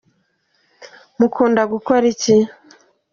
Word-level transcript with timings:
Mukunda 1.17 1.61
gukora 1.73 2.03
iki? 2.13 2.35